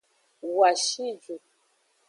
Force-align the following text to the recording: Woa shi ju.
Woa 0.55 0.71
shi 0.83 1.07
ju. 1.21 1.35